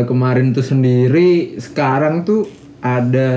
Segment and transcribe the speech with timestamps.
[0.00, 2.48] Kalau kemarin tuh sendiri, sekarang tuh
[2.80, 3.28] ada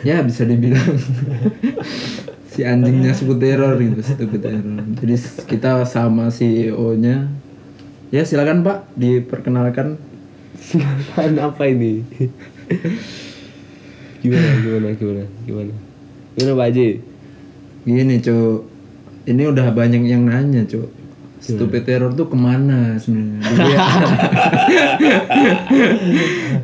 [0.00, 0.96] ya bisa dibilang
[2.56, 4.64] si anjingnya sebut teror gitu, sebut teror.
[4.96, 5.20] Jadi
[5.52, 7.28] kita sama CEO-nya.
[8.08, 10.00] Ya silakan Pak diperkenalkan.
[10.64, 12.00] Silakan apa ini?
[14.24, 15.74] gimana gimana gimana gimana?
[16.40, 16.88] Gimana Pak Haji?
[17.84, 18.64] Gini Cuk,
[19.28, 20.88] ini udah banyak yang nanya Cuk.
[21.46, 23.44] Stupid terror tuh ke mana sebenarnya?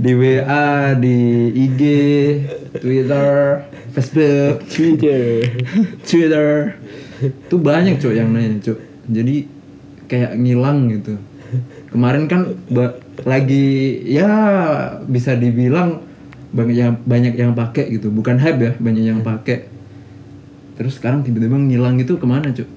[0.03, 1.19] Di WA, di
[1.53, 1.83] IG,
[2.81, 3.63] Twitter,
[3.93, 5.47] Facebook, Twitter.
[6.03, 6.49] Twitter.
[7.47, 8.79] Tuh banyak Cuk yang nanya Cuk.
[9.07, 9.47] Jadi
[10.11, 11.15] kayak ngilang gitu.
[11.93, 12.57] Kemarin kan
[13.29, 14.31] lagi ya
[15.05, 16.01] bisa dibilang
[16.53, 18.09] banyak yang banyak yang pakai gitu.
[18.09, 19.69] Bukan hype ya, banyak yang pakai.
[20.77, 22.69] Terus sekarang tiba-tiba ngilang itu ke mana Cuk?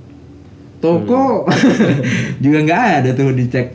[0.83, 1.47] Toko
[2.44, 3.72] juga nggak ada tuh dicek.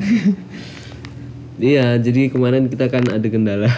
[1.61, 3.69] Iya, jadi kemarin kita kan ada kendala.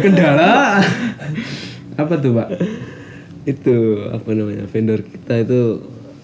[0.00, 0.82] Kendala
[1.94, 2.48] apa tuh Pak?
[3.48, 5.60] itu apa namanya vendor kita itu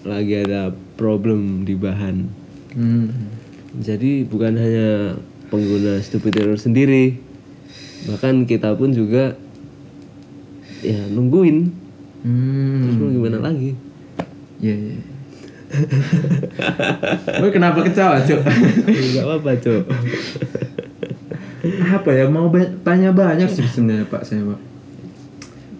[0.05, 2.29] lagi ada problem di bahan.
[2.77, 3.09] Hmm.
[3.81, 5.17] Jadi bukan hanya
[5.49, 7.17] pengguna stupid error sendiri,
[8.05, 9.33] bahkan kita pun juga
[10.85, 11.73] ya nungguin.
[12.21, 12.79] Hmm.
[12.85, 13.73] Terus mau gimana lagi?
[14.61, 15.16] Iya, iya.
[17.41, 18.39] Lu kenapa ketawa, Cuk?
[18.87, 19.83] Enggak apa-apa, Cok.
[21.67, 24.59] apa ya mau ba- tanya banyak sih sebenarnya Pak saya Pak.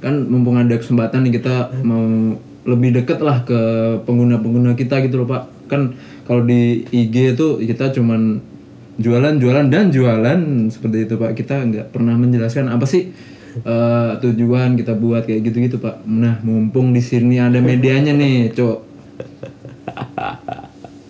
[0.04, 2.04] Kan mumpung ada kesempatan nih kita mau
[2.68, 3.60] lebih deket lah ke
[4.04, 5.72] pengguna-pengguna kita gitu loh Pak.
[5.72, 5.96] Kan
[6.28, 8.44] kalau di IG itu kita cuman
[9.00, 11.32] jualan, jualan dan jualan seperti itu Pak.
[11.34, 13.16] Kita nggak pernah menjelaskan apa sih
[13.64, 16.04] eh, tujuan kita buat kayak gitu-gitu Pak.
[16.04, 18.78] Nah mumpung di sini ada medianya nih, Cok.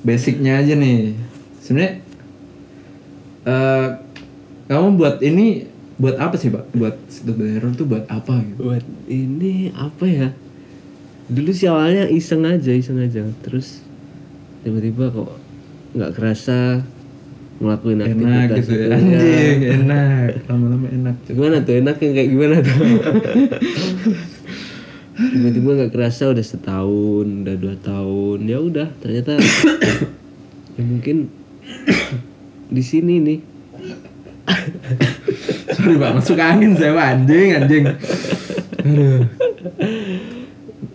[0.08, 1.12] Basicnya aja nih.
[1.60, 1.94] Sebenarnya
[3.44, 3.88] eh
[4.72, 5.68] kamu buat ini
[6.00, 6.72] buat apa sih pak?
[6.72, 8.72] Buat stupid error tuh buat apa gitu?
[8.72, 10.30] Buat ini apa ya?
[11.28, 13.28] Dulu sih awalnya iseng aja, iseng aja.
[13.44, 13.84] Terus
[14.64, 15.36] tiba-tiba kok
[15.92, 16.88] nggak kerasa
[17.58, 18.86] ngelakuin Enak aktivitas gitu itu.
[18.86, 18.96] ya.
[18.96, 20.30] Anjing, enak.
[20.48, 21.16] Lama-lama enak.
[21.28, 22.78] Gimana tuh enaknya kayak gimana tuh?
[25.18, 29.42] Tiba-tiba nggak kerasa udah setahun, udah dua tahun, ya udah ternyata
[30.78, 31.34] ya mungkin
[32.76, 33.40] di sini nih
[35.76, 37.84] Sorry pak, masuk angin saya anjing anjing.
[38.86, 39.26] Aduh.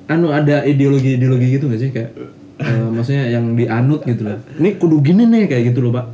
[0.08, 2.10] Anu ada ideologi-ideologi gitu gak sih kayak
[2.62, 4.38] eh, maksudnya yang dianut gitu loh.
[4.56, 6.06] Ini kudu gini nih kayak gitu loh pak.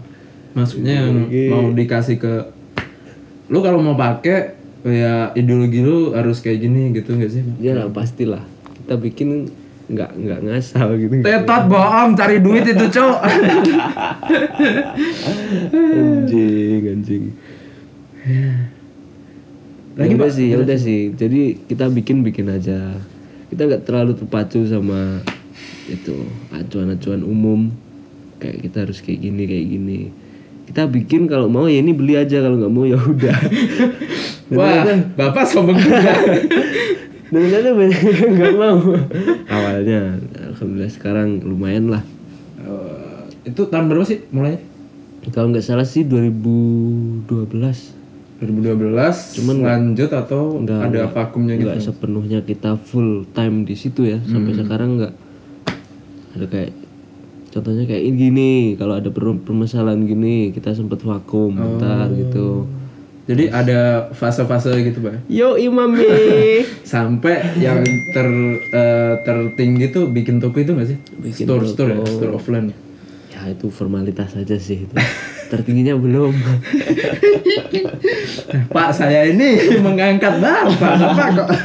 [0.56, 2.32] Maksudnya yang mau dikasih ke
[3.48, 7.42] lu kalau mau pakai kayak ideologi lu harus kayak gini gitu gak sih?
[7.42, 7.56] Pak?
[7.58, 8.42] ya lah pastilah.
[8.84, 9.50] Kita bikin
[9.88, 11.24] nggak nggak ngasal gitu.
[11.24, 13.18] Tetot bohong cari duit itu cok.
[15.98, 17.24] anjing anjing.
[19.98, 21.00] Lagi, ya udah sih ya udah sih?
[21.16, 22.94] jadi kita bikin bikin aja.
[23.48, 25.24] Kita nggak terlalu terpacu sama
[25.88, 27.72] itu acuan-acuan umum.
[28.38, 30.00] Kayak kita harus kayak gini kayak gini
[30.68, 33.38] kita bikin kalau mau ya ini beli aja kalau nggak mau ya udah.
[34.56, 34.84] Wah,
[35.16, 36.12] bapak sombong juga.
[37.32, 38.76] dan ternyata banyak yang nggak mau.
[39.56, 40.20] Awalnya
[40.52, 42.04] alhamdulillah sekarang lumayan lah.
[42.60, 44.60] Eh, itu tahun berapa sih mulainya?
[45.28, 47.28] kalau nggak salah sih 2012
[48.40, 51.12] 2012 cuman lanjut atau Enggak, ada enggak.
[51.12, 51.64] vakumnya gitu?
[51.68, 54.20] nggak sepenuhnya kita full time di situ ya.
[54.24, 55.12] Sampai sekarang nggak.
[56.38, 56.70] Ada kayak
[57.48, 62.68] contohnya kayak ini gini kalau ada per- permasalahan gini kita sempat vakum bentar gitu.
[63.28, 65.28] Jadi ada fase-fase gitu pak?
[65.28, 66.08] Yo imami
[66.92, 67.84] sampai yang
[68.16, 68.28] ter
[68.72, 70.98] eh, tertinggi tuh bikin toko itu nggak sih?
[71.44, 72.08] Store store ya?
[72.08, 72.72] Store offline.
[73.28, 74.94] Ya itu formalitas aja sih itu.
[75.52, 76.32] Tertingginya belum.
[78.72, 81.48] Pak saya ini mengangkat bapak bapak kok.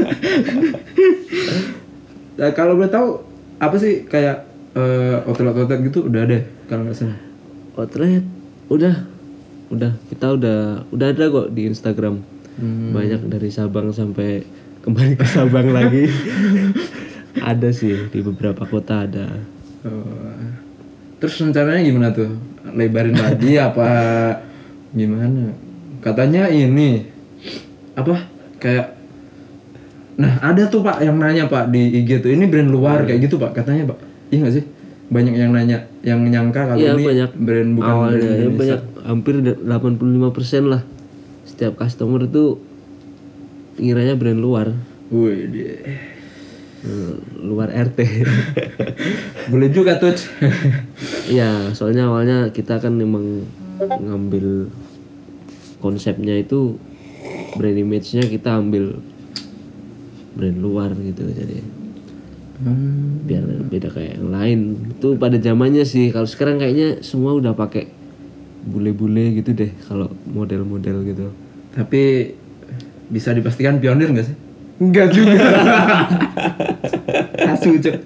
[2.33, 3.21] Nah, kalau boleh tahu
[3.61, 7.19] apa sih kayak eh, outlet-outlet gitu udah ada kalau nggak salah.
[7.77, 8.25] Outlet
[8.69, 8.95] udah.
[9.73, 12.21] Udah kita udah udah ada kok di Instagram.
[12.93, 14.45] Banyak dari Sabang sampai
[14.85, 16.05] kembali ke Sabang lagi.
[17.41, 19.27] Ada sih di beberapa kota ada.
[19.83, 20.39] Oh.
[21.19, 22.39] terus rencananya gimana tuh?
[22.71, 23.89] Lebarin lagi apa
[24.93, 25.51] gimana?
[26.03, 27.03] Katanya ini
[27.95, 28.27] apa?
[28.61, 28.95] Kayak
[30.13, 32.29] nah ada tuh pak yang nanya pak di IG tuh.
[32.29, 34.65] Ini brand luar kayak gitu pak katanya pak iya nggak sih
[35.07, 38.57] banyak yang nanya yang nyangka kalau Iya ini banyak brand bukan awalnya brand ya Indonesia.
[38.57, 40.81] banyak hampir 85% lah
[41.43, 42.57] setiap customer itu
[43.75, 44.67] ngiranya brand luar
[45.07, 45.77] Wih, dia.
[46.81, 47.99] Eh, luar RT
[49.53, 50.09] Boleh juga tuh.
[51.29, 53.45] Iya, soalnya awalnya kita kan memang
[53.77, 54.73] ngambil
[55.77, 56.75] konsepnya itu
[57.53, 58.97] brand image-nya kita ambil
[60.33, 61.61] brand luar gitu jadi
[62.55, 63.25] Hmm.
[63.25, 64.59] biar beda kayak yang lain
[64.91, 67.89] itu pada zamannya sih kalau sekarang kayaknya semua udah pakai
[68.63, 71.33] bule-bule gitu deh kalau model-model gitu
[71.71, 72.29] Tapi
[73.05, 74.37] bisa dipastikan pionir nggak sih?
[74.75, 75.33] enggak juga
[77.45, 77.97] Asu cok.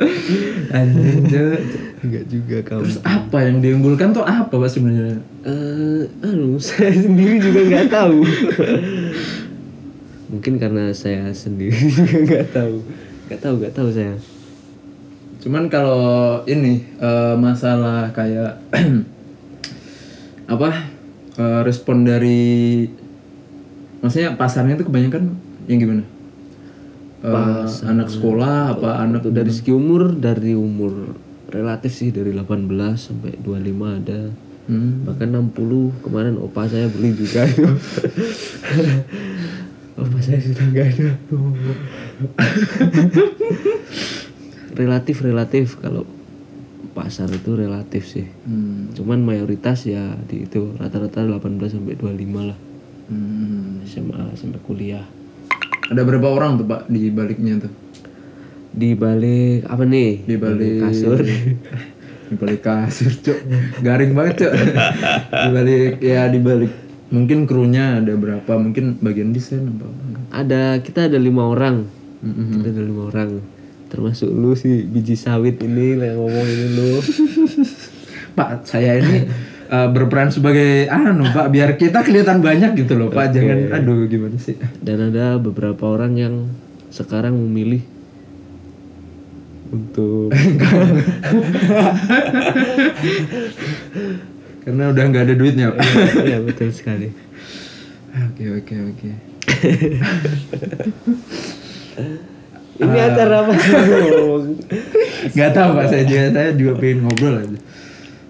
[0.70, 1.60] Anjing cok.
[2.00, 5.20] enggak juga kamu Terus apa yang diunggulkan tuh apa pak sebenarnya?
[5.44, 8.20] eh anu saya sendiri juga nggak tahu
[10.28, 12.76] mungkin karena saya sendiri juga nggak tahu
[13.28, 14.14] nggak tahu nggak tahu saya
[15.38, 18.58] Cuman kalau ini eh, masalah kayak
[20.54, 20.70] apa
[21.38, 22.88] eh, respon dari
[24.02, 25.38] maksudnya pasarnya itu kebanyakan
[25.70, 26.04] yang gimana?
[27.22, 31.16] Eh, anak sekolah apa anak Untuk dari segi umur dari umur
[31.50, 34.30] relatif sih dari 18 sampai 25 ada.
[34.68, 35.08] Hmm.
[35.08, 37.48] bahkan 60 kemarin opa saya beli juga.
[37.48, 37.64] Itu
[40.04, 41.08] opa saya sudah nggak ada
[44.78, 46.06] relatif relatif kalau
[46.94, 48.26] pasar itu relatif sih.
[48.46, 48.94] Hmm.
[48.94, 52.58] cuman mayoritas ya di itu rata-rata 18 sampai 25 lah.
[53.10, 53.82] Hmm.
[53.86, 55.06] SMA sampai kuliah.
[55.90, 57.74] Ada berapa orang tuh pak di baliknya tuh?
[58.78, 60.12] di balik apa nih?
[60.22, 61.20] Di balik kasur.
[62.28, 63.40] Di balik kasur cok
[63.80, 64.54] garing banget cok
[65.48, 66.76] di balik ya di balik.
[67.08, 69.88] Mungkin krunya ada berapa mungkin bagian desain apa
[70.36, 71.88] ada kita ada lima orang.
[72.20, 73.40] Kita ada lima orang
[73.88, 77.00] termasuk lu sih biji sawit ini yang ngomong ini lu.
[78.38, 79.26] Pak saya ini
[79.68, 83.34] eh, berperan sebagai anu pak biar kita kelihatan banyak gitu loh pak.
[83.34, 84.54] Jangan aduh gimana sih?
[84.78, 86.46] Dan ada beberapa orang yang
[86.94, 87.82] sekarang memilih
[89.74, 90.30] untuk
[94.70, 95.82] karena udah nggak ada duitnya pak.
[96.30, 97.10] Ya betul sekali.
[98.18, 99.10] Oke oke oke
[102.78, 103.52] ini acara apa?
[103.58, 103.74] Sih
[105.34, 105.86] nggak tahu pak.
[105.90, 107.58] Saya juga saya juga pengen ngobrol aja.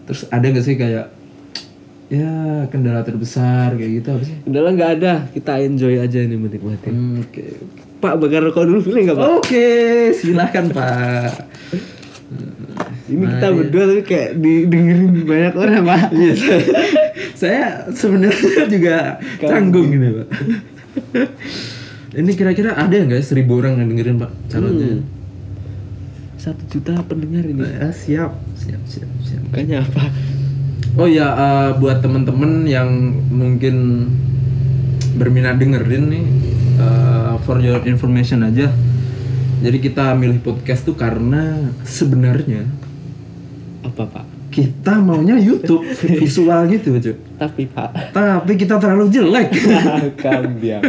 [0.07, 1.05] Terus ada nggak sih kayak
[2.07, 2.31] ya
[2.71, 4.37] kendala terbesar kayak gitu apa sih?
[4.47, 5.13] Udahlah nggak ada.
[5.35, 6.87] Kita enjoy aja ini menikmati.
[6.87, 7.43] Hmm, oke.
[7.97, 9.29] Pak bakar rokok dulu boleh nggak pak?
[9.41, 9.67] Oke,
[10.15, 11.33] silahkan Pak.
[13.07, 16.01] ini kita berdua tapi kayak didengerin banyak orang pak.
[16.17, 16.59] Iya, saya,
[17.33, 17.63] saya
[17.95, 18.97] sebenarnya juga
[19.39, 20.27] canggung ini Pak.
[22.17, 24.99] ini kira-kira ada nggak seribu orang yang dengerin Pak calonnya?
[26.37, 29.41] satu juta pendengar ini Ya, siap, siap, siap, siap.
[29.47, 30.03] bukannya apa
[30.95, 32.89] Oh ya, eh, buat temen-temen yang
[33.29, 34.09] mungkin
[35.13, 36.25] berminat dengerin nih,
[36.75, 38.73] eh, for your information aja.
[39.57, 42.65] Jadi kita milih podcast tuh karena sebenarnya
[43.79, 45.85] apa pak kita maunya YouTube
[46.17, 47.15] visual gitu cuy.
[47.35, 49.49] tapi pak Tapi kita terlalu jelek.
[50.23, 50.81] kambiang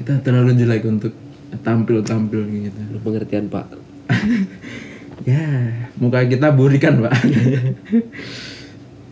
[0.00, 1.12] kita terlalu jelek untuk
[1.60, 2.80] tampil-tampil gitu.
[2.96, 3.68] Lu pengertian pak
[5.28, 5.44] Ya,
[6.00, 7.12] muka kita burikan, Pak.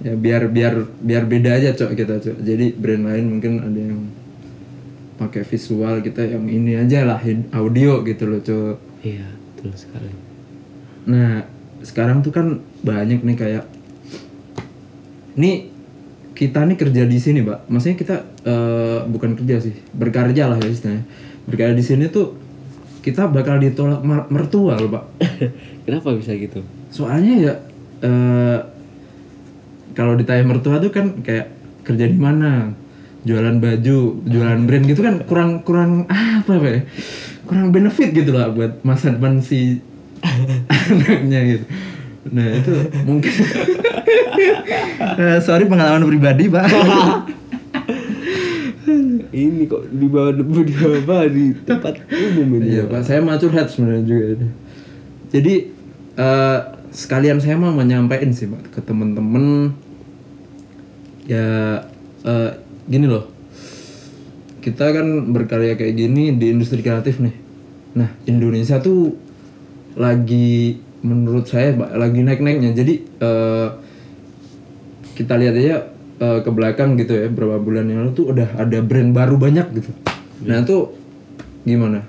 [0.08, 2.38] ya biar biar biar beda aja, Cok, kita, Cok.
[2.40, 4.08] Jadi brand lain mungkin ada yang
[5.20, 7.20] pakai visual, kita yang ini aja lah
[7.52, 9.04] audio gitu loh, Cok.
[9.04, 10.10] iya betul sekali
[11.10, 11.42] Nah,
[11.82, 13.64] sekarang tuh kan banyak nih kayak
[15.38, 15.70] ini
[16.38, 17.66] kita nih kerja di sini, Pak.
[17.66, 18.16] Maksudnya kita
[18.46, 21.02] eh, bukan kerja sih, berkarya lah ya istilahnya.
[21.50, 22.38] Berkarya di sini tuh
[23.02, 25.04] kita bakal ditolak mer- mertua loh, Pak.
[25.88, 27.52] kenapa bisa gitu Soalnya ya
[27.98, 28.58] eh
[29.98, 31.50] kalau ditanya mertua tuh kan kayak
[31.82, 32.70] kerja di mana?
[33.26, 36.80] Jualan baju, jualan brand gitu kan kurang kurang apa ya?
[37.50, 39.82] Kurang benefit gitu lah buat masa depan si
[40.70, 41.64] anaknya gitu.
[42.32, 42.72] Nah, itu
[43.04, 43.32] mungkin.
[45.18, 46.66] Eh, sorry pengalaman pribadi, Pak.
[49.32, 52.78] ini kok di bawah debu di bawah di tempat umum ini.
[52.78, 54.48] Iya pak, saya mau curhat sebenarnya juga ini.
[55.28, 55.54] Jadi
[56.16, 56.58] eh,
[56.90, 59.76] sekalian saya mau menyampaikan sih pak ke temen-temen
[61.28, 61.84] ya
[62.24, 62.50] eh,
[62.88, 63.28] gini loh,
[64.64, 67.36] kita kan berkarya kayak gini di industri kreatif nih.
[67.96, 69.12] Nah Indonesia tuh
[69.98, 72.74] lagi menurut saya lagi naik-naiknya.
[72.74, 73.68] Jadi eh,
[75.14, 75.76] kita lihat aja
[76.18, 79.66] eh, ke belakang gitu ya beberapa bulan yang lalu tuh udah ada brand baru banyak
[79.74, 79.90] gitu.
[80.46, 80.94] Nah itu
[81.62, 82.02] gimana?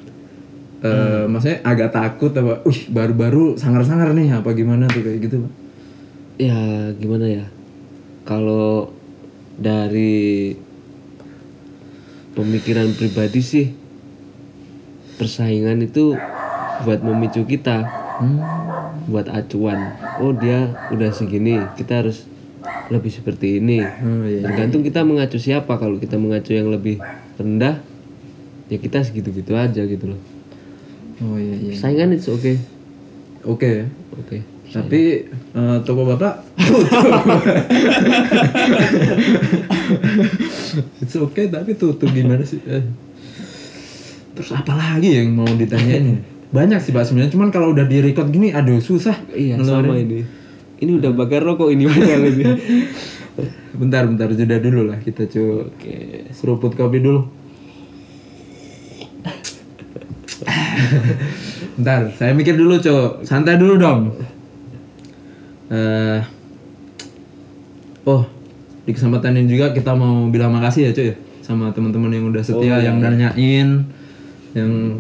[0.80, 2.64] Eh, Maksudnya agak takut apa?
[2.64, 5.54] Wih baru-baru sangar-sangar nih apa gimana tuh kayak gitu pak?
[6.40, 6.56] ya
[6.96, 7.46] gimana ya
[8.24, 8.96] kalau
[9.60, 10.56] dari
[12.32, 13.68] pemikiran pribadi sih
[15.20, 16.16] persaingan itu
[16.88, 18.36] buat memicu kita Hmm.
[19.10, 22.24] Buat acuan oh dia udah segini kita harus
[22.88, 24.44] lebih seperti ini Oh iya.
[24.44, 26.96] tergantung kita mengacu siapa kalau kita mengacu yang lebih
[27.36, 27.80] rendah
[28.66, 30.20] ya kita segitu-gitu aja gitu loh
[31.20, 31.72] Oh iya iya.
[31.74, 32.52] saingan itu oke
[33.44, 33.72] Oke.
[34.16, 34.38] oke
[34.70, 36.46] Tapi eh, toko bapak
[41.02, 42.60] It's okay tapi tutup gimana sih?
[42.64, 42.84] Eh.
[44.32, 46.22] Terus apa lagi yang mau ditanyain?
[46.50, 47.34] Banyak sih pak sebenarnya.
[47.34, 49.16] Cuman kalau udah di record gini, aduh susah.
[49.34, 50.40] iya sama ini
[50.80, 52.44] ini udah bakar rokok ini padahal ini
[53.80, 55.96] Bentar bentar jeda dulu lah kita coba oke
[56.36, 57.24] seruput kopi dulu.
[61.80, 63.24] Bentar, saya mikir dulu, Cok.
[63.24, 64.12] Santai dulu dong.
[65.72, 66.20] eh
[68.04, 68.28] oh,
[68.84, 72.44] di kesempatan ini juga kita mau bilang makasih ya, Cok ya, sama teman-teman yang udah
[72.44, 73.88] setia, yang nanyain,
[74.52, 75.00] yang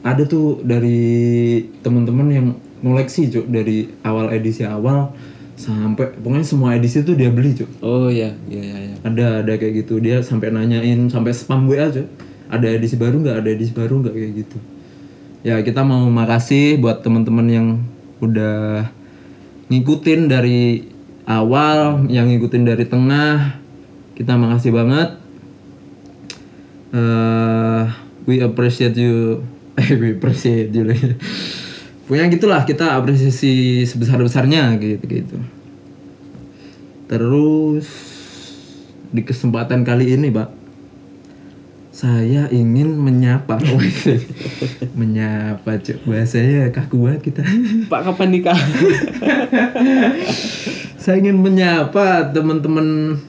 [0.00, 2.46] ada tuh dari teman-teman yang
[2.80, 5.12] ngoleksi, Cok, dari awal edisi awal
[5.60, 8.96] sampai pokoknya semua edisi tuh dia beli, Cok oh ya ya ya, ya.
[9.04, 10.00] ada ada kayak gitu.
[10.00, 12.04] Dia sampai nanyain sampai spam gue aja
[12.50, 13.36] ada edisi baru nggak?
[13.44, 14.14] Ada edisi baru nggak?
[14.16, 14.58] Kayak gitu.
[15.46, 17.66] Ya kita mau makasih buat teman-teman yang
[18.20, 18.88] udah
[19.68, 20.84] ngikutin dari
[21.28, 23.60] awal yang ngikutin dari tengah.
[24.16, 25.08] Kita makasih banget.
[26.90, 27.84] Eh
[28.24, 29.40] we appreciate you
[29.88, 31.16] you lagi.
[32.10, 35.36] punya gitulah kita apresiasi sebesar besarnya gitu gitu.
[37.06, 37.86] Terus
[39.10, 40.60] di kesempatan kali ini pak
[42.00, 43.60] saya ingin menyapa.
[45.00, 46.00] Menyapa cuk.
[46.08, 47.44] Bahasanya kaku banget kita?
[47.92, 48.56] Pak kapan nikah?
[50.96, 53.20] Saya ingin menyapa teman-teman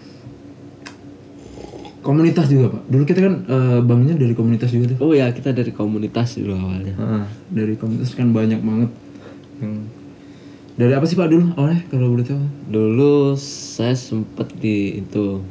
[2.02, 2.84] komunitas juga pak.
[2.90, 4.98] Dulu kita kan eh, banknya dari komunitas juga tuh.
[5.02, 6.94] Oh ya kita dari komunitas dulu awalnya.
[6.98, 8.92] Ah, dari komunitas kan banyak banget
[9.62, 9.86] yang
[10.82, 12.42] dari apa sih pak dulu awalnya kalau boleh tahu?
[12.74, 15.46] Dulu saya sempet di itu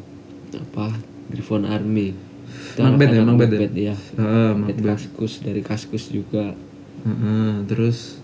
[0.59, 0.90] apa
[1.30, 2.12] Griffon Army.
[2.50, 3.95] Itu Macbeth ya, Macbeth ya?
[3.95, 3.97] Ya
[4.59, 6.59] Macbeth kaskus dari kaskus juga.
[7.07, 8.19] Ah, ah, terus?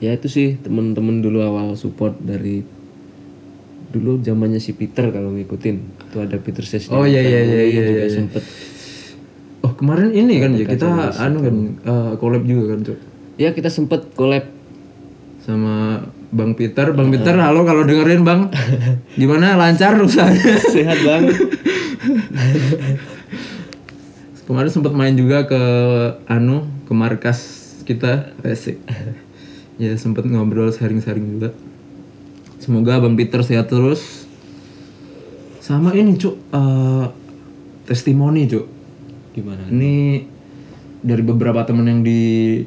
[0.00, 2.62] Ya itu sih temen-temen dulu awal support dari
[3.88, 7.82] dulu zamannya si Peter kalau ngikutin itu ada Peter Session Oh, iya, iya, iya, iya,
[7.84, 8.16] juga iya.
[8.16, 8.40] sempet.
[9.60, 10.88] Oh kemarin ini kan ya kita
[11.20, 12.98] anu kan eh, collab juga kan cuk?
[13.36, 14.48] Ya kita sempet collab.
[15.44, 16.96] Sama Bang Peter.
[16.96, 18.48] Bang Peter halo kalau dengerin Bang.
[19.20, 19.60] Gimana?
[19.60, 21.36] Lancar usahanya sehat banget
[24.48, 25.60] kemarin sempat main juga ke
[26.24, 28.80] anu ke markas kita asik
[29.82, 31.52] ya sempat ngobrol sharing-sharing juga.
[32.58, 34.17] Semoga bang Peter sehat terus
[35.68, 37.06] sama ini cuk eh,
[37.84, 38.64] testimoni cuk.
[39.36, 39.68] Gimana?
[39.68, 40.24] Ini
[41.04, 42.64] dari beberapa temen yang di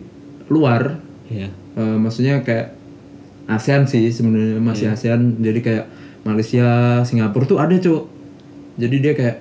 [0.54, 2.78] luar ya eh, maksudnya kayak
[3.50, 5.42] ASEAN sih sebenarnya masih ASEAN.
[5.42, 5.86] Jadi kayak
[6.22, 8.06] Malaysia Singapura tuh ada cuk.
[8.78, 9.38] Jadi dia kayak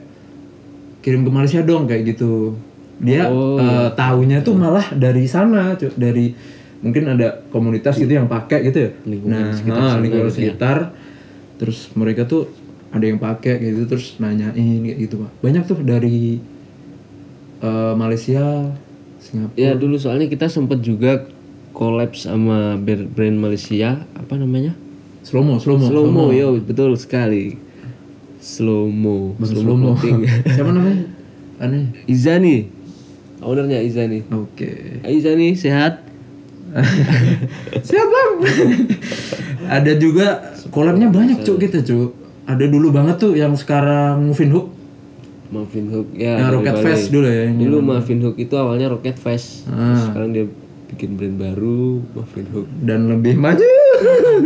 [1.05, 2.57] kirim ke Malaysia dong kayak gitu.
[2.97, 6.01] Dia eh, taunya tuh malah dari sana cuk.
[6.01, 6.33] Dari
[6.81, 8.91] mungkin ada komunitas gitu yang pakai gitu ya.
[9.05, 10.37] Lingkungan nah sekitar ah, sana lingkungan gitu ya.
[10.49, 10.79] sekitar.
[11.61, 12.49] Terus mereka tuh
[12.91, 15.31] ada yang pakai gitu terus nanyain kayak gitu pak.
[15.43, 16.43] Banyak tuh dari
[17.63, 18.75] eh, Malaysia
[19.23, 19.59] Singapura.
[19.59, 21.31] Ya dulu soalnya kita sempet juga
[21.71, 24.75] collab sama brand Malaysia apa namanya?
[25.23, 27.55] Slow mo slow mo slow mo yo betul sekali.
[28.43, 29.95] Slow mo slow mo
[30.51, 31.07] siapa namanya?
[31.63, 31.95] Aneh.
[32.11, 32.67] Izani.
[33.41, 34.27] Ownernya Izani.
[34.33, 35.01] Oke.
[35.05, 36.11] Hai Izani sehat?
[37.89, 38.33] Siap bang
[39.77, 42.20] ada juga collabnya banyak cuk kita cuk
[42.51, 44.69] ada dulu banget tuh yang sekarang Moving Hook.
[45.51, 46.85] Marvin Hook ya yang Rocket Bali.
[46.87, 49.67] Fest dulu ya yang dulu Marvin Hook itu awalnya Rocket Fest.
[49.67, 49.75] Ah.
[49.91, 50.45] Terus sekarang dia
[50.89, 52.67] bikin brand baru Marvin Hook.
[52.81, 53.67] Dan lebih maju.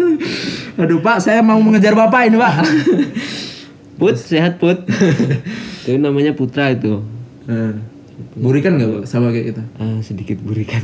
[0.81, 2.55] Aduh pak saya mau mengejar bapak ini pak.
[4.01, 4.89] Put sehat Put.
[5.85, 7.05] Itu namanya Putra itu.
[7.45, 7.77] Nah,
[8.35, 9.63] burikan nggak pak sama kayak kita?
[9.77, 10.81] Ah sedikit burikan.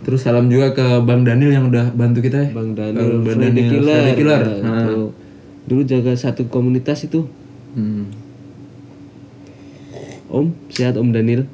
[0.00, 2.48] Terus salam juga ke Bang Daniel yang udah bantu kita ya.
[2.54, 4.40] Bang Daniel Bang Freddy Daniel, Killer, Freddy Killer.
[4.40, 4.78] Ya, Ah.
[4.86, 4.98] itu.
[5.66, 7.26] Dulu jaga satu komunitas itu.
[7.74, 8.08] Hmm.
[10.26, 11.46] Om sehat Om Daniel.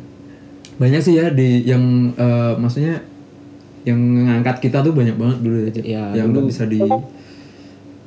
[0.80, 3.04] Banyak sih ya di yang eh, maksudnya
[3.80, 5.70] yang ngangkat kita tuh banyak banget dulu ya.
[5.80, 6.80] Ya, yang nggak bisa di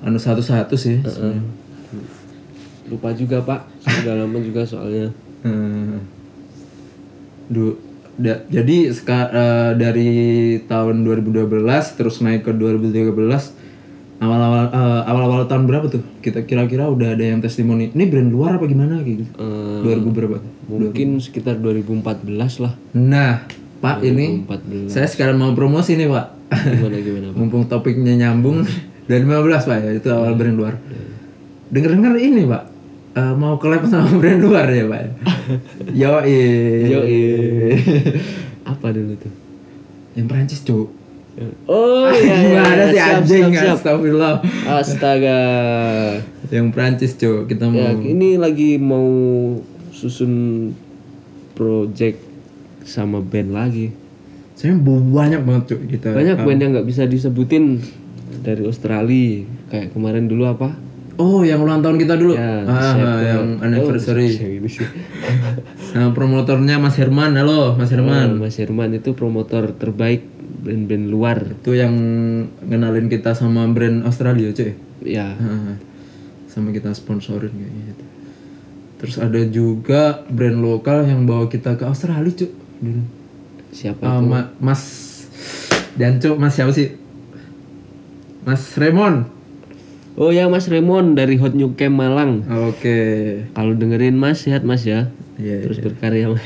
[0.03, 1.41] anu satu-satu sih sebenarnya.
[2.89, 3.62] lupa juga Pak.
[3.81, 5.09] Sudah lama juga soalnya.
[5.45, 5.97] Eh,
[7.47, 7.77] du-
[8.15, 10.12] da- jadi seka- eh, dari
[10.65, 11.50] tahun 2012
[11.93, 13.13] terus naik ke 2013
[14.20, 16.03] awal-awal eh, awal-awal tahun berapa tuh?
[16.20, 17.89] Kita kira-kira udah ada yang testimoni.
[17.91, 19.25] Ini brand luar apa gimana gitu?
[19.38, 20.38] Eh, 2000 berapa?
[20.63, 22.74] mungkin sekitar 2014 lah.
[22.96, 23.43] Nah
[23.77, 26.25] pak ini 2014 saya sekarang mau promosi nih pak.
[26.53, 27.36] Gimana gimana Pak?
[27.36, 28.63] mumpung topiknya nyambung
[29.12, 30.79] 2015 pak ya itu awal brand luar.
[31.67, 32.63] Denger-denger ini pak
[33.13, 35.01] eh, mau collab sama brand luar ya pak?
[36.00, 36.24] Yo
[36.88, 37.00] Yo,
[38.63, 39.34] apa dulu tuh?
[40.15, 40.88] Yang Prancis cuk
[41.66, 42.86] oh iya, iya, gimana iya.
[42.86, 43.44] sih Siap, anjing?
[43.58, 44.36] astagfirullah.
[44.70, 45.40] Astaga.
[46.54, 47.50] Yang Prancis cuk.
[47.50, 49.10] Kita mau ya ini lagi mau
[49.90, 50.34] susun
[51.58, 52.22] project
[52.86, 53.90] sama band lagi.
[54.54, 57.82] Saya banyak banget cuk kita banyak band yang nggak bisa disebutin
[58.46, 59.48] dari Australia.
[59.74, 60.83] Kayak kemarin dulu apa
[61.15, 63.22] oh yang ulang tahun kita dulu ya ah, Shepherd.
[63.24, 64.88] yang Oh, anniversary sih.
[65.93, 68.34] Nah, promotornya Mas Herman, halo Mas Herman.
[68.34, 70.25] Oh, Mas Herman itu promotor terbaik
[70.60, 71.93] band-band luar Itu yang
[72.60, 74.74] ngenalin kita sama brand Australia, cuy.
[75.03, 75.77] ya Ah,
[76.48, 78.05] sama kita sponsorin kayak gitu.
[78.96, 82.50] Terus ada juga brand lokal yang bawa kita ke Australia, cuy.
[83.70, 84.82] Siapa Ah, Ma- Mas
[85.93, 86.89] dan cuk Mas siapa sih?
[88.41, 89.29] Mas Raymond.
[90.15, 93.00] Oh ya Mas Raymond dari Hot New Camp Malang Oke.
[93.51, 95.65] kalau dengerin Mas sehat Mas ya Iya.
[95.65, 96.46] terus berkarya Mas.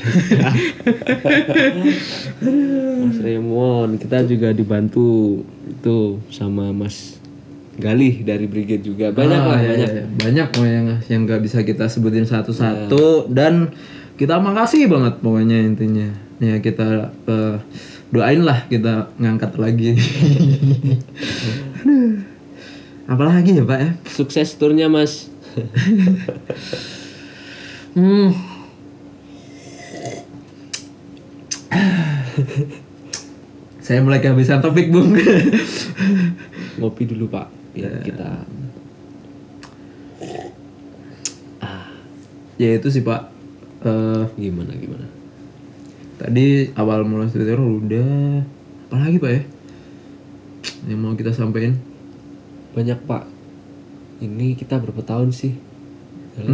[2.98, 5.98] Mas Raymond kita juga dibantu itu
[6.28, 7.20] sama Mas
[7.76, 10.04] Galih dari Brigade juga banyak Ah, lah iya, banyak iya.
[10.10, 13.70] banyak pokoknya yang yang nggak bisa kita sebutin satu-satu dan
[14.16, 16.08] kita makasih banget pokoknya intinya
[16.38, 17.56] ya kita eh,
[18.08, 19.92] doain lah kita ngangkat lagi.
[23.08, 23.90] apalagi ya pak ya?
[24.06, 25.32] Sukses turnya Mas.
[27.96, 28.30] Hmm.
[33.82, 35.16] saya mulai kehabisan topik bung.
[36.78, 37.90] Ngopi dulu Pak ya.
[38.04, 38.46] kita
[42.58, 43.30] ya itu sih pak.
[43.86, 45.06] Eh, gimana gimana?
[46.18, 48.42] Tadi awal mulai teror udah.
[48.90, 49.42] Apalagi pak ya?
[50.90, 51.78] Yang mau kita sampaikan
[52.78, 53.24] banyak Pak.
[54.18, 55.54] Ini kita berapa tahun sih?
[56.38, 56.46] 6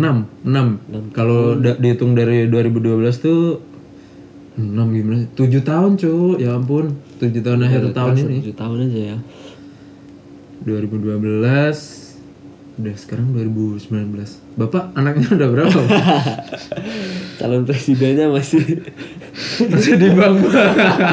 [0.48, 3.60] 6 kalau da- dihitung dari 2012 tuh
[4.56, 5.28] 6 gimana?
[5.30, 6.96] 7 tahun cu ya ampun.
[7.18, 8.40] 7 tahun akhir tahun ini.
[8.40, 9.16] tujuh tahun aja ya.
[10.64, 12.16] 2012
[12.74, 13.86] udah sekarang 2019
[14.56, 15.78] Bapak anaknya udah berapa?
[17.38, 18.82] Calon presidennya masih
[19.62, 20.34] Masih di bang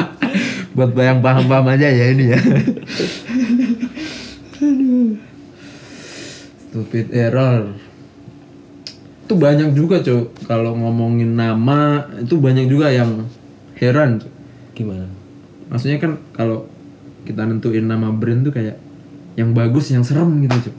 [0.74, 2.40] Buat bayang paham-paham aja ya ini ya
[4.58, 5.18] Aduh.
[6.72, 7.68] Stupid error.
[9.28, 13.28] Itu banyak juga cok Kalau ngomongin nama Itu banyak juga yang
[13.76, 14.32] heran Cuk.
[14.72, 15.04] gimana?
[15.68, 16.64] Maksudnya kan kalau
[17.28, 18.80] kita nentuin nama brand tuh kayak
[19.36, 20.76] Yang bagus, yang serem gitu cok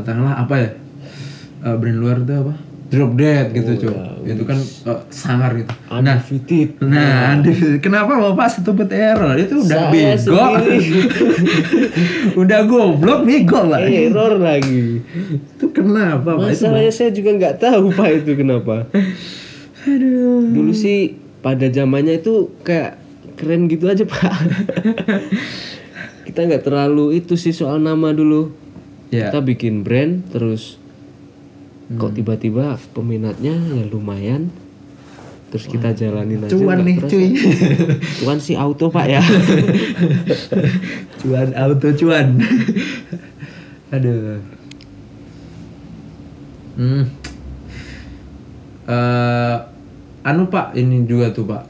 [0.00, 0.70] Katakanlah apa ya?
[1.64, 2.54] Eh, Brand luar tuh apa?
[2.86, 8.46] Drop Dead gitu cok Itu kan eh, sangar gitu Nah undefeated Nah, Andi, kenapa Bapak
[8.52, 9.34] stupid error?
[9.34, 10.44] Itu udah Saya bego.
[12.40, 13.80] udah goblok bego, Pak.
[13.84, 15.02] error lagi
[15.50, 16.46] Itu kenapa, Pak?
[16.46, 18.86] Itu masalahnya saya juga nggak tahu Pak itu kenapa
[19.82, 20.42] aduh.
[20.44, 22.98] dulu sih pada zamannya itu kayak
[23.34, 24.34] keren gitu aja Pak
[26.26, 28.50] kita nggak terlalu itu sih soal nama dulu
[29.06, 29.30] Ya.
[29.30, 30.82] kita bikin brand terus
[31.94, 34.50] kok tiba-tiba peminatnya ya lumayan
[35.46, 37.10] terus kita jalanin aja Cuan nih, terasa.
[37.14, 37.26] cuy.
[38.18, 39.22] cuan sih auto pak ya
[41.22, 42.42] cuan auto cuan.
[43.94, 44.42] aduh.
[46.76, 47.08] Hmm.
[48.86, 49.56] Eh,
[50.22, 51.64] anu Pak, ini juga tuh Pak.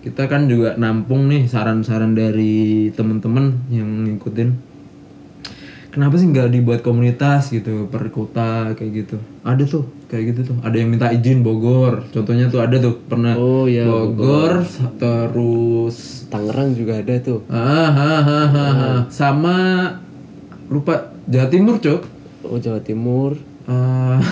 [0.00, 4.69] Kita kan juga nampung nih saran-saran dari teman-teman yang ngikutin.
[5.90, 9.16] Kenapa sih nggak dibuat komunitas gitu per kota kayak gitu?
[9.42, 10.56] Ada tuh kayak gitu tuh.
[10.62, 12.06] Ada yang minta izin Bogor.
[12.14, 14.62] Contohnya tuh ada tuh pernah oh ya Bogor,
[15.02, 17.42] terus Tangerang juga ada tuh.
[17.50, 18.98] Ah, ah, ah, ah, ah.
[19.10, 19.56] sama
[20.70, 23.36] lupa Jawa Timur cok oh Jawa Timur.
[23.66, 24.22] Ah,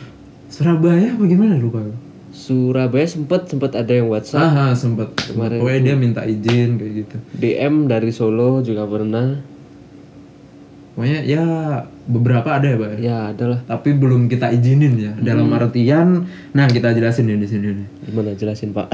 [0.52, 1.56] Surabaya apa gimana?
[1.56, 1.80] Lupa.
[2.32, 4.40] Surabaya sempet sempet ada yang WhatsApp.
[4.40, 7.16] Ah, ah, sempat pokoknya dia minta izin kayak gitu.
[7.36, 9.51] DM dari Solo juga pernah
[10.92, 11.44] pokoknya ya
[12.04, 12.96] beberapa ada ya pak ya?
[13.00, 15.12] ya adalah tapi belum kita izinin ya.
[15.16, 17.86] Dalam artian nah kita jelasin ya di sini nih.
[18.10, 18.36] Gimana?
[18.36, 18.92] Jelasin Pak.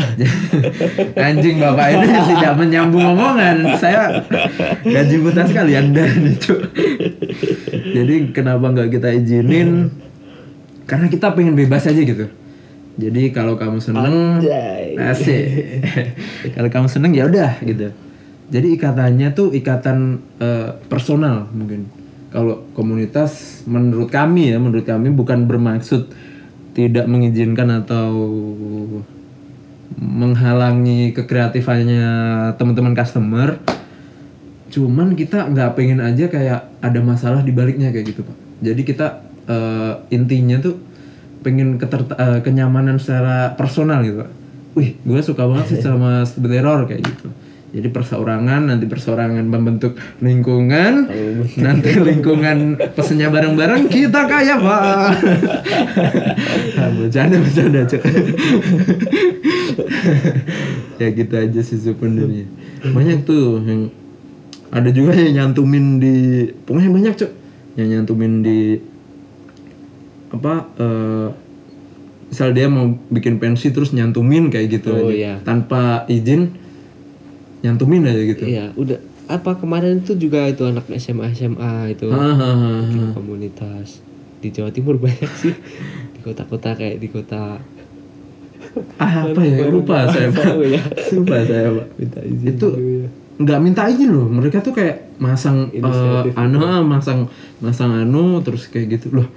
[1.27, 2.07] Anjing bapak ini
[2.37, 3.75] tidak menyambung omongan.
[3.81, 4.23] Saya
[4.87, 6.55] gaji buta sekali anda itu
[7.95, 9.91] jadi kenapa nggak kita izinin?
[10.89, 12.31] Karena kita pengen bebas aja gitu.
[12.99, 14.99] Jadi kalau kamu seneng Anjay.
[14.99, 15.47] asik.
[16.59, 17.95] Kalau kamu seneng ya udah gitu
[18.49, 21.89] jadi ikatannya tuh ikatan eh, personal mungkin.
[22.29, 26.13] Kalau komunitas menurut kami ya menurut kami bukan bermaksud
[26.77, 28.13] tidak mengizinkan atau
[29.97, 32.09] menghalangi kekreatifannya
[32.57, 33.61] teman-teman customer.
[34.69, 38.37] Cuman kita nggak pengen aja kayak ada masalah di baliknya kayak gitu pak.
[38.65, 39.07] Jadi kita
[39.49, 40.81] eh, intinya tuh
[41.45, 44.31] pengen keter- eh, kenyamanan secara personal gitu pak.
[44.77, 47.29] Wih gue suka banget sih sama stupid error kayak gitu
[47.69, 49.93] jadi perseorangan nanti perseorangan membentuk
[50.25, 51.05] lingkungan.
[51.61, 55.09] Nanti lingkungan pesennya bareng-bareng kita kaya pak.
[56.99, 58.03] Bercanda bercanda cok
[60.99, 62.47] ya gitu aja sih sebenarnya.
[62.89, 63.93] Banyak tuh yang
[64.69, 66.17] ada juga yang nyantumin di
[66.65, 67.33] pokoknya banyak cok
[67.79, 68.61] yang nyantumin di
[70.29, 71.29] apa eh
[72.29, 75.35] misal dia mau bikin pensi terus nyantumin kayak gitu Oh, aja iya.
[75.41, 76.53] tanpa izin
[77.69, 78.45] nyantumin aja gitu.
[78.49, 78.99] Iya, udah.
[79.29, 82.09] Apa kemarin itu juga itu anak SMA SMA itu.
[82.09, 84.01] Bikin komunitas.
[84.41, 85.53] Di Jawa Timur banyak sih.
[86.17, 87.61] Di kota-kota kayak di kota
[88.97, 89.69] ah, apa ya?
[89.69, 90.57] Lupa saya pak.
[90.65, 90.83] Ya.
[91.13, 91.87] lupa saya pak.
[92.01, 93.09] Minta izin itu ya.
[93.39, 94.27] nggak minta izin loh.
[94.33, 97.29] Mereka tuh kayak masang eh, anu ah, masang
[97.61, 99.23] masang anu terus kayak gitu.
[99.23, 99.29] Loh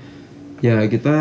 [0.61, 1.17] ya kita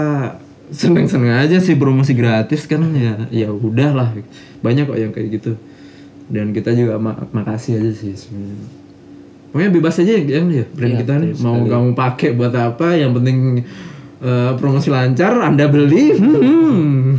[0.70, 2.86] seneng seneng aja sih promosi gratis kan.
[2.94, 4.08] Ya ya udah lah.
[4.62, 5.58] Banyak kok yang kayak gitu
[6.30, 8.66] dan kita juga ma- makasih aja sih sebenarnya.
[9.50, 11.32] Pokoknya bebas aja ya yang ya brand kita nih.
[11.42, 13.66] Mau kamu pakai buat apa yang penting
[14.22, 16.14] eh, promosi lancar anda beli.
[16.14, 17.18] Hmm,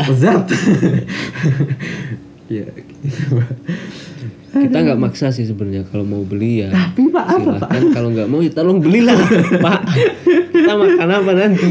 [0.10, 0.50] lezat
[2.50, 3.38] ya gitu
[4.50, 6.74] kita nggak maksa sih sebenarnya kalau mau beli ya.
[6.74, 9.14] Tapi pak apa silahkan kalau nggak mau ya tolong belilah
[9.64, 9.80] pak.
[10.50, 11.70] Kita makan apa nanti?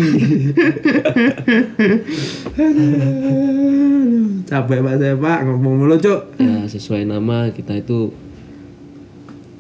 [4.48, 5.38] Capek pak saya pak.
[5.44, 6.40] Ngomong mulu cuk.
[6.40, 8.16] Ya sesuai nama kita itu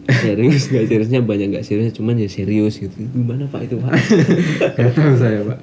[0.09, 2.95] serius nggak seriusnya banyak nggak serius cuman ya serius gitu.
[2.95, 3.93] Gimana pak itu pak?
[4.79, 5.59] Gak tahu saya pak.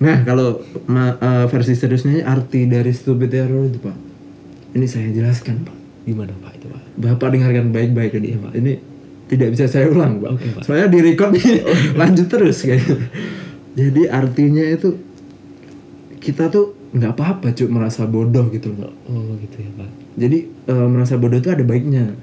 [0.00, 3.94] Nah kalau ma- eh, versi seriusnya arti dari stupid error itu pak.
[4.72, 6.82] Ini saya jelaskan pak gimana pak itu pak?
[7.00, 8.52] Bapak dengarkan baik-baik ini pak.
[8.56, 8.72] Ini
[9.28, 10.30] tidak bisa saya ulang pak.
[10.36, 10.62] Oke, Pak.
[10.68, 11.64] soalnya di record nih
[12.00, 13.08] lanjut terus kayaknya
[13.74, 15.00] jadi artinya itu
[16.20, 19.90] kita tuh nggak apa-apa cuk merasa bodoh gitu loh oh gitu ya pak.
[20.14, 22.14] Jadi eh, merasa bodoh itu ada baiknya.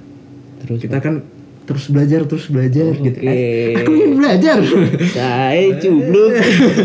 [0.64, 1.28] Terus kita kan
[1.68, 3.20] terus belajar terus belajar gitu.
[3.20, 3.28] Oke.
[3.28, 4.58] Eh, aku ingin belajar.
[5.16, 6.32] Saya cubluk.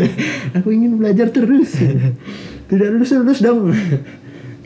[0.57, 1.75] Aku ingin belajar terus.
[2.67, 3.71] Tidak lulus lulus dong.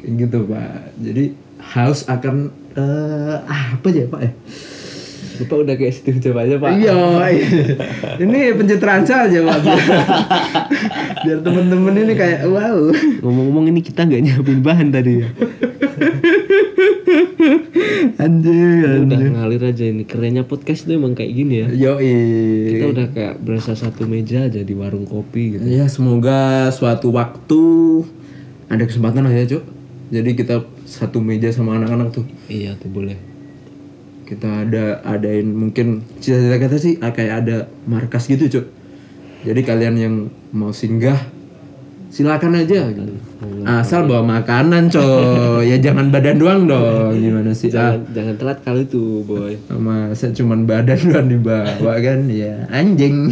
[0.02, 0.94] Kayak gitu pak.
[0.98, 1.26] Jadi
[1.62, 4.32] haus akan eh apa aja pak ya?
[5.42, 6.70] Bapak udah kayak Steve Jobs aja pak.
[6.78, 6.94] Iya
[8.22, 9.58] ini pencitraan saja pak.
[11.26, 12.94] Biar temen-temen ini kayak wow.
[13.26, 15.28] Ngomong-ngomong ini kita nggak nyiapin bahan tadi ya?
[18.22, 19.34] Anjing udah anjing.
[19.34, 20.04] ngalir aja ini.
[20.06, 21.68] Kerennya podcast itu emang kayak gini ya.
[21.74, 25.66] Yo kita udah kayak berasa satu meja aja di warung kopi gitu.
[25.66, 27.64] Ya semoga suatu waktu
[28.70, 29.64] ada kesempatan lah ya cuk.
[30.12, 32.28] Jadi kita satu meja sama anak-anak tuh.
[32.52, 33.16] Iya tuh boleh.
[34.28, 38.66] Kita ada adain mungkin cita-cita kita sih ah, kayak ada markas gitu cuk.
[39.48, 40.16] Jadi kalian yang
[40.52, 41.16] mau singgah
[42.12, 43.16] silakan aja gitu.
[43.64, 47.16] Asal bawa makanan coy ya jangan badan doang dong.
[47.16, 47.72] Gimana sih?
[47.72, 47.96] Ah.
[47.96, 49.56] jangan, jangan telat kali tuh boy.
[49.72, 52.28] Masa cuman badan doang dibawa kan?
[52.28, 53.32] Ya anjing.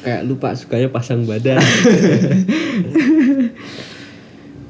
[0.00, 1.60] Kayak lupa sukanya pasang badan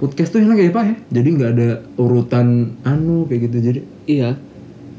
[0.00, 0.94] podcast tuh enak ya pak ya?
[1.20, 1.68] Jadi nggak ada
[2.00, 4.30] urutan anu kayak gitu jadi iya.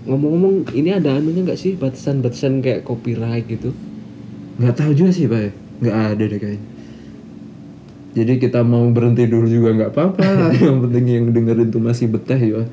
[0.05, 1.73] Ngomong-ngomong ini ada anunya nggak sih?
[1.75, 3.73] Batasan-batasan kayak copyright gitu?
[4.61, 5.51] Nggak tahu juga sih pak ya.
[5.81, 6.63] Nggak ada deh kayaknya.
[8.15, 10.23] Jadi kita mau berhenti dulu juga nggak apa-apa.
[10.63, 12.63] Yang penting yang dengerin tuh masih betah ya.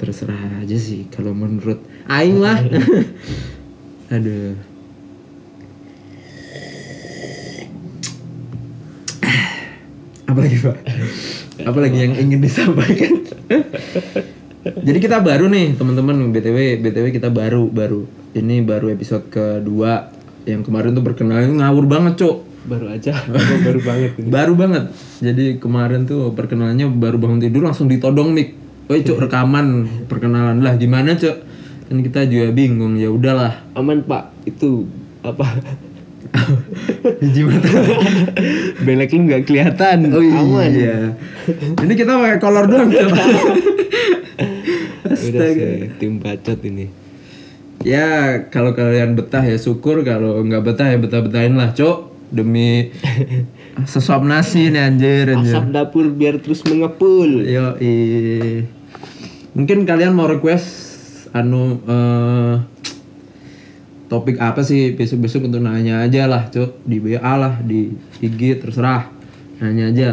[0.00, 2.56] Terserah aja sih kalau menurut Aing lah.
[4.14, 4.69] Aduh
[10.30, 10.76] apalagi pak?
[11.66, 13.26] Apalagi yang ingin disampaikan?
[14.60, 16.30] Jadi kita baru nih teman-teman.
[16.30, 18.04] Btw btw kita baru baru.
[18.36, 20.12] Ini baru episode kedua.
[20.44, 22.36] Yang kemarin tuh perkenalan ngawur banget cok
[22.68, 23.16] baru aja.
[23.64, 24.28] Baru banget ini.
[24.28, 24.84] baru banget.
[25.20, 28.56] Jadi kemarin tuh perkenalannya baru bangun tidur langsung ditodong mic
[28.90, 29.66] Woi cok rekaman.
[30.10, 30.60] Perkenalan.
[30.60, 31.36] Lah gimana cok
[31.88, 33.00] kan kita juga bingung.
[33.00, 33.64] Ya udahlah.
[33.72, 34.32] Aman pak.
[34.44, 34.86] Itu
[35.20, 35.44] apa
[37.00, 37.80] biji mata
[38.84, 40.12] belek lu nggak kelihatan.
[40.12, 40.70] Oh aman.
[40.70, 40.98] Iya
[41.80, 42.88] ini kita pakai kolor doang
[45.16, 45.36] sih
[45.96, 46.86] tim bacot ini.
[47.80, 52.12] Ya kalau kalian betah ya syukur kalau nggak betah ya betah betahin lah cok.
[52.30, 52.94] Demi
[53.92, 55.50] sesuap nasi nih anjir anjir.
[55.50, 57.42] Asap dapur biar terus mengepul.
[57.42, 57.74] Yo,
[59.50, 60.90] mungkin kalian mau request
[61.34, 62.54] anu eh
[64.10, 64.92] topik apa sih?
[64.98, 66.82] Besok-besok untuk nanya aja lah cuk.
[66.84, 69.06] Di BA lah di IG terserah.
[69.62, 70.10] Nanya aja.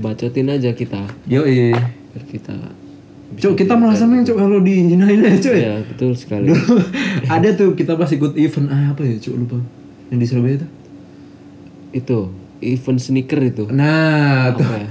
[0.00, 1.04] Bacotin aja kita.
[1.28, 1.44] Yo
[2.12, 2.56] biar kita
[3.32, 4.84] cuk kita malah seneng cuk kalau di
[5.40, 5.64] cuk ya?
[5.64, 6.52] Ya betul sekali.
[6.52, 6.76] Dulu
[7.34, 9.58] ada tuh kita pas ikut event ah, apa ya cuk lupa.
[10.12, 10.68] Yang di Surabaya itu
[11.92, 12.18] itu
[12.62, 13.64] event sneaker itu.
[13.72, 14.64] Nah tuh.
[14.64, 14.90] apa ya?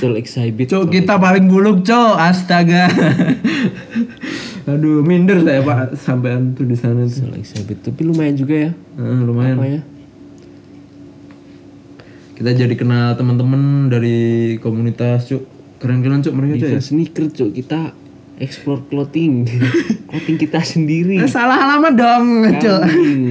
[0.00, 0.72] Soul Exhibit.
[0.72, 2.14] Cuk kita paling buluk cuk.
[2.16, 2.88] Astaga
[4.64, 7.28] aduh minder saya pak sampean tuh di sana tuh.
[7.28, 8.70] Soul Exhibit tapi lumayan juga ya.
[8.96, 9.56] Ah, lumayan.
[9.60, 9.80] Apa ya?
[12.34, 15.44] Kita jadi kenal teman-teman dari komunitas cuk.
[15.78, 16.80] Keren-keren cuk mereka cuk ya?
[16.80, 17.80] Sneaker cok kita
[18.40, 19.46] explore clothing.
[20.10, 21.18] Clothing kita sendiri.
[21.22, 22.26] Eh, salah alamat dong
[22.58, 22.82] cuk.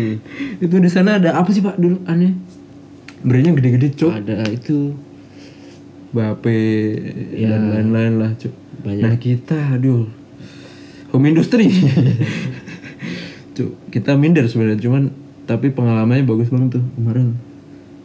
[0.63, 2.37] Itu di sana ada apa sih pak dulu aneh?
[3.23, 4.11] Brandnya gede-gede cuk.
[4.11, 4.93] Ada itu.
[6.13, 6.61] Bape
[7.33, 8.53] dan lain-lain lah cuk.
[8.83, 8.99] Banyak.
[8.99, 10.22] nah kita aduh
[11.13, 11.69] home industry.
[13.55, 15.13] Cuk kita minder sebenarnya cuman
[15.45, 17.37] tapi pengalamannya bagus banget tuh kemarin.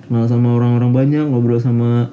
[0.04, 2.12] Kenal sama orang-orang banyak ngobrol sama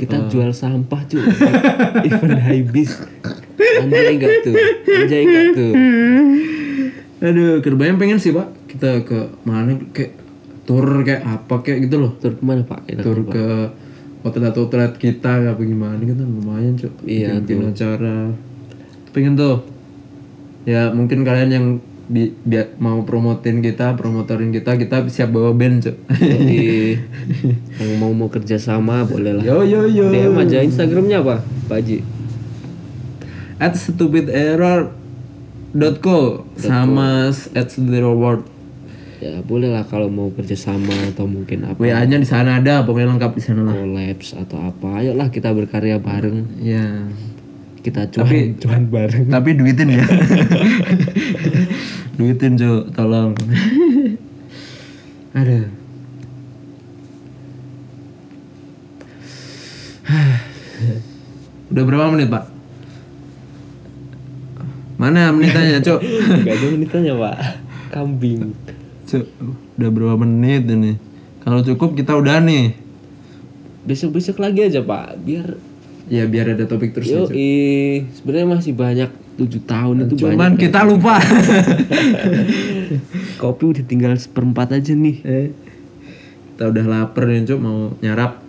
[0.00, 1.20] kita jual sampah cuy.
[2.08, 2.90] Event habis
[3.84, 4.54] anjay enggak tuh?
[4.88, 5.72] Anjay enggak tuh?
[7.20, 10.16] Aduh kebayang pengen sih pak kita ke mana kayak
[10.64, 12.16] tour kayak apa kayak gitu loh.
[12.16, 12.88] Tur ke mana pak?
[12.88, 13.44] Enak tur ke
[14.26, 18.34] outlet-outlet kita apa gimana gitu lumayan cok Iya, bikin acara
[19.16, 19.64] pengen tuh.
[20.68, 25.82] Ya mungkin kalian yang bi bi- mau promotin kita promotorin kita kita siap bawa band
[25.82, 25.96] cok
[27.82, 29.42] yang mau mau kerja sama boleh lah.
[29.42, 32.06] Yo yo yo DM aja Instagramnya apa Pak Haji?
[33.58, 38.44] At stupiderror.co sama at stupidreward.
[39.16, 41.80] Ya boleh lah kalau mau kerja sama atau mungkin apa.
[41.80, 43.74] Wa nya di sana ada pokoknya lengkap di sana lah.
[43.74, 46.44] Collabs atau apa ayolah kita berkarya bareng.
[46.60, 47.08] Ya
[47.86, 49.30] kita cuan cuan bareng.
[49.30, 50.02] tapi duitin ya.
[52.18, 53.36] Duitin cok tolong.
[55.36, 55.68] Ada.
[61.70, 62.44] Udah berapa menit pak?
[64.96, 66.00] Mana menitnya cok
[66.42, 67.36] Gak ada menitannya pak.
[67.94, 68.50] Kambing.
[69.06, 69.24] Cok
[69.78, 70.98] udah berapa menit ini?
[71.44, 72.74] Kalau cukup kita udah nih.
[73.86, 75.14] Besok-besok lagi aja pak.
[75.22, 75.54] Biar
[76.06, 77.26] ya biar ada topik terus ya, Yo
[78.14, 81.20] sebenarnya masih banyak tujuh tahun itu cuman kita lupa.
[81.20, 82.96] Banyak
[83.42, 85.16] kopi udah tinggal seperempat aja nih.
[85.26, 85.52] Eh,
[86.56, 88.40] kita udah lapar nih cuk mau nyarap.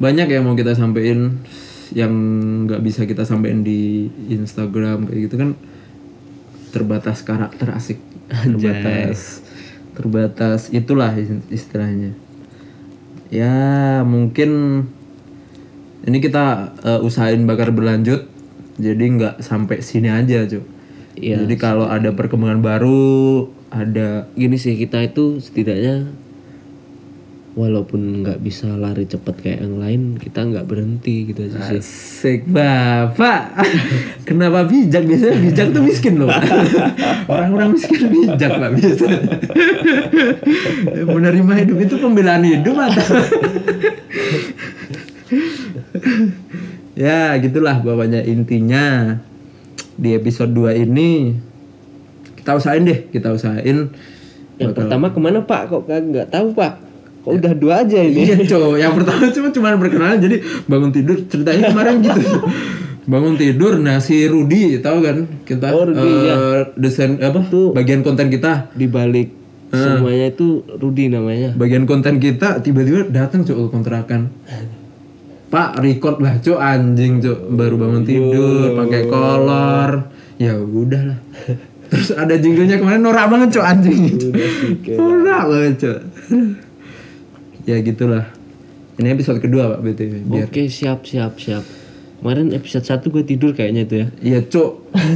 [0.00, 1.44] Banyak yang mau kita sampein
[1.92, 2.12] yang
[2.66, 5.52] nggak bisa kita sampein di Instagram kayak gitu kan.
[6.72, 8.00] Terbatas karakter asik.
[8.32, 9.44] Terbatas.
[9.92, 10.72] Terbatas.
[10.72, 11.12] Itulah
[11.52, 12.16] istilahnya
[13.34, 13.58] ya
[14.06, 14.50] mungkin
[16.06, 18.30] ini kita eh, usahain bakar berlanjut
[18.78, 20.62] jadi nggak sampai sini aja cuy
[21.14, 21.46] Iya.
[21.46, 26.10] jadi kalau ada perkembangan baru ada gini sih kita itu setidaknya
[27.54, 31.78] walaupun nggak bisa lari cepet kayak yang lain kita nggak berhenti gitu aja sih.
[31.78, 33.54] Asik bapak.
[34.28, 35.06] Kenapa bijak?
[35.06, 36.34] Biasanya bijak tuh miskin loh.
[37.30, 39.20] Orang-orang miskin bijak pak biasanya.
[41.14, 43.22] Menerima hidup itu pembelaan hidup atau?
[46.94, 49.18] Ya gitulah pokoknya intinya
[49.94, 51.38] Di episode 2 ini.
[52.34, 53.94] Kita usahain deh Kita usahain.
[54.58, 55.70] Yang pertama ke mana pak?
[55.70, 56.83] Kok nggak tahu pak
[57.24, 58.28] kok udah dua aja ini?
[58.28, 60.36] Iya cowok, yang pertama cuma cuma perkenalan jadi
[60.68, 62.20] bangun tidur ceritanya kemarin gitu.
[63.04, 67.44] bangun tidur nah si Rudi tahu kan kita Oh, Rudy, eh, desain apa
[67.76, 68.72] bagian konten kita.
[68.72, 69.28] di balik
[69.74, 71.52] semuanya itu Rudi namanya.
[71.52, 74.30] Bagian konten kita tiba-tiba datang cowok kontrakan.
[75.50, 79.90] Pak record lah cok anjing cok baru bangun tidur pakai kolor.
[80.38, 81.18] Ya udahlah.
[81.92, 84.02] Terus ada jinglenya kemarin norak banget cok anjing.
[84.96, 85.98] Norak banget cok
[87.64, 88.28] ya gitulah
[88.96, 91.64] ini episode kedua pak btw biar oke siap siap siap
[92.16, 94.70] kemarin episode 1 gue tidur kayaknya itu ya Iya cok,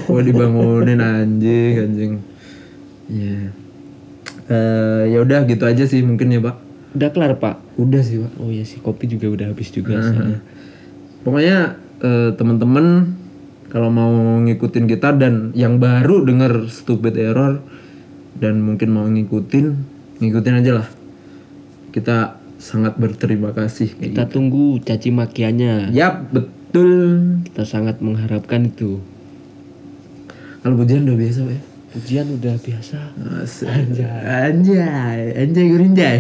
[0.04, 2.12] gua dibangunin anjing anjing.
[3.08, 3.48] Ya,
[4.44, 6.56] Eh, ya udah gitu aja sih mungkin ya pak.
[6.90, 8.32] udah kelar pak Udah sih pak.
[8.36, 10.40] oh iya sih kopi juga udah habis juga soalnya.
[11.20, 11.58] Pokoknya
[11.98, 13.12] eh, teman-teman
[13.68, 14.08] kalau mau
[14.40, 17.60] ngikutin kita dan yang baru denger stupid error
[18.34, 19.66] dan mungkin mau ngikutin,
[20.18, 20.88] ngikutin aja lah.
[21.88, 23.94] Kita sangat berterima kasih.
[23.94, 25.98] kita tunggu caci makiannya gitu.
[25.98, 26.98] Yap betul.
[27.48, 28.98] kita sangat mengharapkan itu
[30.58, 31.62] Kalau pujian udah biasa pak ya.
[31.88, 32.98] pujian udah biasa
[33.40, 33.70] Asik.
[34.26, 36.18] Anjay, anjay gurinjay.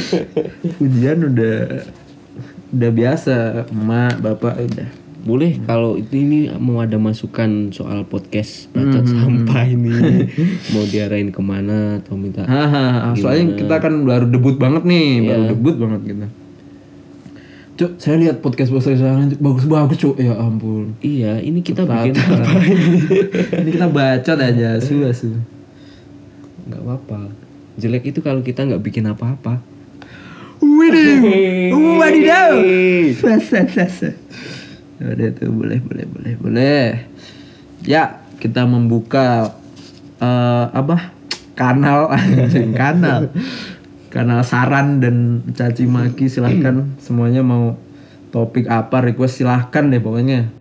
[0.80, 1.84] Pujian udah
[2.70, 3.34] udah biasa
[3.68, 4.88] emak bapak udah
[5.20, 9.92] boleh kalau itu ini mau ada masukan soal podcast bacot sampah ini.
[10.72, 12.48] Mau diarahin ke mana atau minta
[13.20, 16.26] soalnya kita kan baru debut banget nih, baru debut banget gitu.
[17.80, 20.20] Cuk, saya lihat podcast bos saya bagus-bagus cuk.
[20.20, 21.00] Ya ampun.
[21.00, 22.12] iya ini kita bikin
[23.64, 23.70] Ini?
[23.72, 25.32] Kita bacot aja, su su.
[26.68, 27.32] nggak apa-apa.
[27.80, 29.64] Jelek itu kalau kita nggak bikin apa-apa.
[30.60, 32.52] Widih, wadidaw.
[33.16, 34.12] Sasa, sasa.
[35.00, 36.86] Udah tuh boleh, boleh, boleh, boleh.
[37.88, 39.56] Ya, kita membuka
[40.20, 41.16] eh, apa?
[41.56, 43.32] Kanal, anjing, kanal,
[44.12, 47.78] kanal saran dan caci maki silahkan semuanya mau
[48.34, 50.50] topik apa request silahkan deh pokoknya